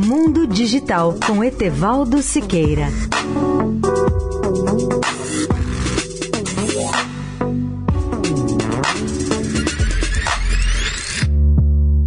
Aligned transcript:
Mundo 0.00 0.46
Digital 0.46 1.16
com 1.26 1.42
Etevaldo 1.42 2.22
Siqueira. 2.22 2.86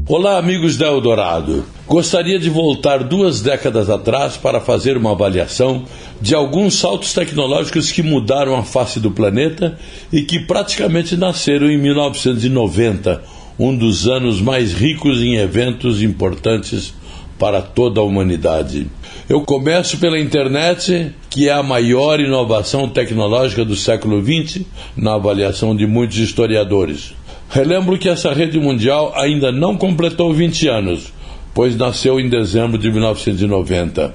Olá, 0.08 0.38
amigos 0.38 0.78
da 0.78 0.88
Eldorado. 0.88 1.66
Gostaria 1.86 2.40
de 2.40 2.50
voltar 2.50 3.04
duas 3.04 3.42
décadas 3.42 3.90
atrás 3.90 4.38
para 4.38 4.62
fazer 4.62 4.96
uma 4.96 5.12
avaliação 5.12 5.84
de 6.22 6.34
alguns 6.34 6.76
saltos 6.76 7.14
tecnológicos 7.14 7.92
que 7.92 8.02
mudaram 8.02 8.56
a 8.56 8.64
face 8.64 9.02
do 9.02 9.12
planeta 9.12 9.78
e 10.14 10.22
que 10.22 10.40
praticamente 10.40 11.18
nasceram 11.18 11.70
em 11.70 11.78
1990, 11.78 13.22
um 13.60 13.76
dos 13.76 14.08
anos 14.08 14.40
mais 14.40 14.72
ricos 14.72 15.20
em 15.20 15.36
eventos 15.36 16.02
importantes 16.02 17.01
para 17.42 17.60
toda 17.60 18.00
a 18.00 18.04
humanidade. 18.04 18.86
Eu 19.28 19.42
começo 19.42 19.98
pela 19.98 20.20
internet, 20.20 21.12
que 21.28 21.50
é 21.50 21.52
a 21.52 21.64
maior 21.64 22.20
inovação 22.20 22.88
tecnológica 22.88 23.66
do 23.66 23.76
século 23.76 24.24
XX, 24.24 24.62
na 24.96 25.16
avaliação 25.16 25.76
de 25.76 25.88
muitos 25.88 26.20
historiadores. 26.20 27.16
Relembro 27.50 27.98
que 27.98 28.08
essa 28.08 28.32
rede 28.32 28.60
mundial 28.60 29.12
ainda 29.16 29.52
não 29.52 29.76
completou 29.76 30.32
20 30.32 30.68
anos, 30.68 31.12
pois 31.52 31.76
nasceu 31.76 32.20
em 32.20 32.30
dezembro 32.30 32.78
de 32.78 32.92
1990. 32.92 34.14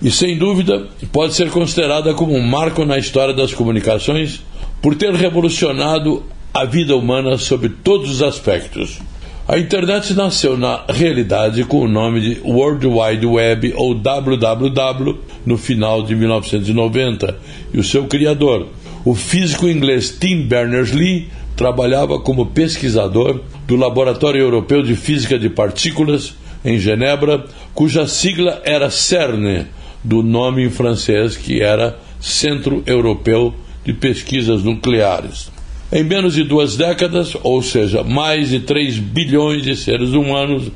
E 0.00 0.08
sem 0.12 0.38
dúvida 0.38 0.86
pode 1.10 1.34
ser 1.34 1.50
considerada 1.50 2.14
como 2.14 2.32
um 2.32 2.46
marco 2.46 2.84
na 2.84 2.96
história 2.96 3.34
das 3.34 3.52
comunicações 3.52 4.40
por 4.80 4.94
ter 4.94 5.12
revolucionado 5.12 6.22
a 6.54 6.64
vida 6.64 6.94
humana 6.94 7.36
sob 7.38 7.68
todos 7.68 8.08
os 8.08 8.22
aspectos. 8.22 9.00
A 9.48 9.58
internet 9.58 10.12
nasceu 10.12 10.58
na 10.58 10.84
realidade 10.90 11.64
com 11.64 11.78
o 11.78 11.88
nome 11.88 12.20
de 12.20 12.40
World 12.42 12.86
Wide 12.86 13.24
Web 13.24 13.72
ou 13.76 13.94
WWW 13.94 15.20
no 15.46 15.56
final 15.56 16.02
de 16.02 16.14
1990 16.14 17.34
e 17.72 17.80
o 17.80 17.82
seu 17.82 18.04
criador, 18.04 18.66
o 19.06 19.14
físico 19.14 19.66
inglês 19.66 20.10
Tim 20.10 20.42
Berners-Lee, 20.42 21.28
trabalhava 21.56 22.20
como 22.20 22.44
pesquisador 22.44 23.40
do 23.66 23.74
Laboratório 23.74 24.42
Europeu 24.42 24.82
de 24.82 24.94
Física 24.94 25.38
de 25.38 25.48
Partículas 25.48 26.34
em 26.62 26.78
Genebra, 26.78 27.46
cuja 27.72 28.06
sigla 28.06 28.60
era 28.66 28.90
CERN, 28.90 29.64
do 30.04 30.22
nome 30.22 30.62
em 30.62 30.70
francês 30.70 31.38
que 31.38 31.62
era 31.62 31.98
Centro 32.20 32.82
Europeu 32.84 33.54
de 33.82 33.94
Pesquisas 33.94 34.62
Nucleares. 34.62 35.50
Em 35.90 36.04
menos 36.04 36.34
de 36.34 36.44
duas 36.44 36.76
décadas, 36.76 37.34
ou 37.42 37.62
seja, 37.62 38.04
mais 38.04 38.50
de 38.50 38.60
3 38.60 38.98
bilhões 38.98 39.62
de 39.62 39.74
seres 39.74 40.10
humanos 40.10 40.70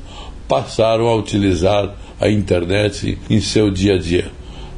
passaram 0.47 1.07
a 1.07 1.15
utilizar 1.15 1.93
a 2.19 2.29
internet 2.29 3.19
em 3.29 3.39
seu 3.39 3.69
dia 3.69 3.93
a 3.93 3.99
dia. 3.99 4.31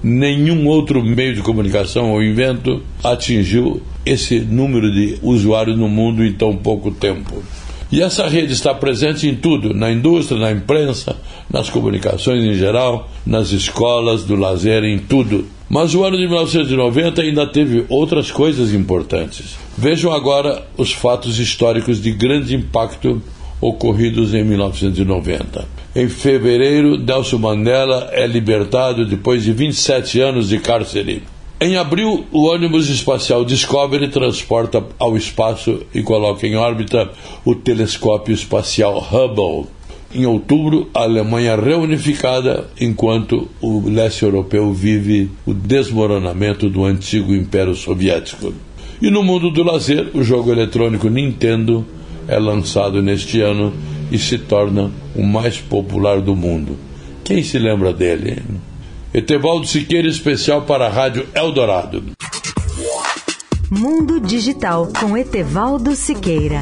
Nenhum 0.03 0.67
outro 0.67 1.01
meio 1.01 1.33
de 1.33 1.41
comunicação 1.41 2.11
ou 2.11 2.21
invento 2.21 2.83
atingiu 3.01 3.81
esse 4.05 4.41
número 4.41 4.91
de 4.91 5.17
usuários 5.23 5.77
no 5.77 5.87
mundo 5.87 6.23
em 6.23 6.33
tão 6.33 6.55
pouco 6.55 6.91
tempo. 6.91 7.41
E 7.89 8.01
essa 8.01 8.27
rede 8.27 8.51
está 8.51 8.73
presente 8.73 9.29
em 9.29 9.35
tudo, 9.35 9.73
na 9.73 9.89
indústria, 9.89 10.39
na 10.39 10.51
imprensa, 10.51 11.15
nas 11.49 11.69
comunicações 11.69 12.43
em 12.43 12.55
geral, 12.55 13.09
nas 13.25 13.51
escolas, 13.51 14.23
do 14.25 14.35
lazer, 14.35 14.83
em 14.83 14.99
tudo. 14.99 15.47
Mas 15.69 15.95
o 15.95 16.03
ano 16.03 16.17
de 16.17 16.27
1990 16.27 17.21
ainda 17.21 17.47
teve 17.47 17.85
outras 17.89 18.31
coisas 18.31 18.73
importantes. 18.73 19.57
Vejam 19.77 20.11
agora 20.11 20.65
os 20.77 20.91
fatos 20.91 21.39
históricos 21.39 22.01
de 22.01 22.11
grande 22.11 22.55
impacto 22.55 23.21
ocorridos 23.59 24.33
em 24.33 24.43
1990. 24.43 25.67
Em 25.95 26.09
fevereiro, 26.09 26.97
Nelson 26.97 27.37
Mandela 27.37 28.09
é 28.11 28.27
libertado 28.27 29.05
depois 29.05 29.43
de 29.43 29.53
27 29.53 30.19
anos 30.19 30.49
de 30.49 30.59
cárcere. 30.59 31.23
Em 31.59 31.77
abril, 31.77 32.25
o 32.33 32.47
ônibus 32.47 32.89
espacial 32.89 33.45
Discovery 33.45 34.09
transporta 34.09 34.83
ao 34.99 35.15
espaço 35.15 35.83
e 35.93 36.03
coloca 36.03 36.45
em 36.45 36.57
órbita 36.57 37.09
o 37.45 37.55
telescópio 37.55 38.33
espacial 38.33 38.99
Hubble. 38.99 39.69
Em 40.15 40.25
outubro, 40.25 40.89
a 40.93 41.01
Alemanha 41.01 41.57
reunificada, 41.57 42.69
enquanto 42.79 43.49
o 43.59 43.81
leste 43.89 44.23
europeu 44.23 44.71
vive 44.71 45.29
o 45.45 45.53
desmoronamento 45.53 46.69
do 46.69 46.85
antigo 46.85 47.35
Império 47.35 47.75
Soviético. 47.75 48.53
E 49.01 49.11
no 49.11 49.21
mundo 49.21 49.51
do 49.51 49.61
lazer, 49.61 50.11
o 50.13 50.23
jogo 50.23 50.53
eletrônico 50.53 51.09
Nintendo 51.09 51.85
é 52.29 52.39
lançado 52.39 53.01
neste 53.01 53.41
ano 53.41 53.73
e 54.09 54.17
se 54.17 54.37
torna 54.37 54.89
o 55.13 55.21
mais 55.21 55.57
popular 55.57 56.21
do 56.21 56.33
mundo. 56.33 56.77
Quem 57.25 57.43
se 57.43 57.59
lembra 57.59 57.91
dele? 57.91 58.41
Etevaldo 59.13 59.67
Siqueira, 59.67 60.07
especial 60.07 60.61
para 60.61 60.85
a 60.85 60.89
Rádio 60.89 61.27
Eldorado. 61.35 62.01
Mundo 63.69 64.21
Digital 64.21 64.87
com 64.97 65.17
Etevaldo 65.17 65.93
Siqueira. 65.93 66.61